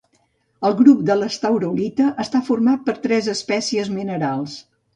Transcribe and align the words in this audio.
El 0.69 0.73
grup 0.79 1.03
de 1.09 1.17
l'estaurolita 1.19 2.07
està 2.25 2.43
format 2.49 2.89
per 2.89 2.97
tres 3.07 3.31
espècies 3.37 3.95
minerals. 4.03 4.61